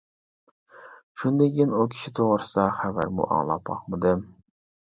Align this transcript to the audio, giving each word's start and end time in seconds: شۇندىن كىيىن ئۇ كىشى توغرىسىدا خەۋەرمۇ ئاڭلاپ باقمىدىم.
شۇندىن 1.23 1.51
كىيىن 1.59 1.77
ئۇ 1.81 1.85
كىشى 1.97 2.13
توغرىسىدا 2.21 2.65
خەۋەرمۇ 2.81 3.29
ئاڭلاپ 3.37 3.69
باقمىدىم. 3.73 4.29